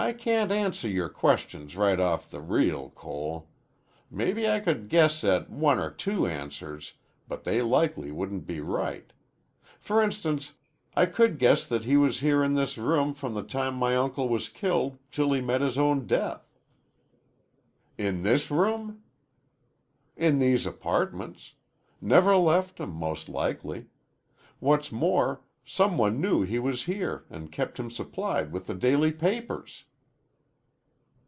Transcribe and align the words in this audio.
"I 0.01 0.13
can't 0.13 0.51
answer 0.51 0.89
your 0.89 1.09
questions 1.09 1.75
right 1.75 1.99
off 1.99 2.27
the 2.27 2.41
reel, 2.41 2.89
Cole. 2.95 3.47
Mebbe 4.09 4.39
I 4.49 4.59
could 4.59 4.89
guess 4.89 5.23
at 5.23 5.51
one 5.51 5.77
or 5.77 5.91
two 5.91 6.25
answers, 6.25 6.93
but 7.27 7.43
they 7.43 7.61
likely 7.61 8.11
wouldn't 8.11 8.47
be 8.47 8.61
right. 8.61 9.13
F'r 9.85 10.03
instance, 10.03 10.53
I 10.95 11.05
could 11.05 11.37
guess 11.37 11.67
that 11.67 11.83
he 11.83 11.97
was 11.97 12.21
here 12.21 12.43
in 12.43 12.55
this 12.55 12.79
room 12.79 13.13
from 13.13 13.35
the 13.35 13.43
time 13.43 13.75
my 13.75 13.95
uncle 13.95 14.27
was 14.27 14.49
killed 14.49 14.97
till 15.11 15.31
he 15.33 15.39
met 15.39 15.61
his 15.61 15.77
own 15.77 16.07
death." 16.07 16.49
"In 17.95 18.23
this 18.23 18.49
room?" 18.49 19.03
"In 20.17 20.39
these 20.39 20.65
apartments. 20.65 21.53
Never 22.01 22.35
left 22.37 22.81
'em, 22.81 22.91
most 22.91 23.29
likely. 23.29 23.85
What's 24.59 24.91
more, 24.91 25.41
some 25.63 25.95
one 25.95 26.19
knew 26.19 26.41
he 26.41 26.57
was 26.57 26.85
here 26.85 27.23
an' 27.29 27.49
kept 27.49 27.79
him 27.79 27.91
supplied 27.91 28.51
with 28.51 28.65
the 28.65 28.73
daily 28.73 29.11
papers." 29.11 29.83